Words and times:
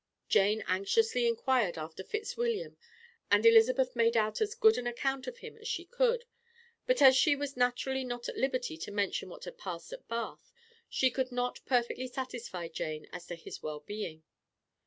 Jane 0.27 0.63
anxiously 0.67 1.27
inquired 1.27 1.77
after 1.77 2.03
Fitzwilliam, 2.03 2.75
and 3.29 3.45
Elizabeth 3.45 3.95
made 3.95 4.17
out 4.17 4.41
as 4.41 4.55
good 4.55 4.79
an 4.79 4.87
account 4.87 5.27
of 5.27 5.37
him 5.37 5.55
as 5.59 5.67
she 5.67 5.85
could, 5.85 6.25
but 6.87 7.03
as 7.03 7.15
she 7.15 7.35
was 7.35 7.55
naturally 7.55 8.03
not 8.03 8.27
at 8.27 8.35
liberty 8.35 8.77
to 8.77 8.89
mention 8.91 9.29
what 9.29 9.45
had 9.45 9.59
passed 9.59 9.93
at 9.93 10.07
Bath, 10.07 10.51
she 10.89 11.11
could 11.11 11.31
not 11.31 11.59
perfectly 11.67 12.07
satisfy 12.07 12.67
Jane 12.67 13.05
as 13.11 13.27
to 13.27 13.35
his 13.35 13.61
well 13.61 13.81
being. 13.81 14.23